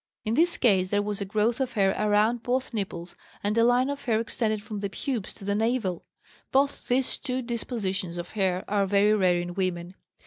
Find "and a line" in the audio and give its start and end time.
3.43-3.87